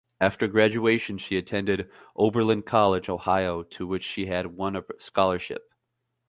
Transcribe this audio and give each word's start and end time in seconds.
After 0.19 0.47
graduation, 0.47 1.19
she 1.19 1.37
attended 1.37 1.87
Oberlin 2.15 2.63
College, 2.63 3.07
Ohio, 3.07 3.61
to 3.61 3.85
which 3.85 4.03
she 4.03 4.25
had 4.25 4.47
won 4.47 4.75
a 4.75 4.83
scholarship. 4.97 5.61